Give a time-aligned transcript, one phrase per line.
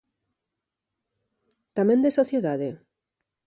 [1.77, 2.69] Tamén de Sociedade?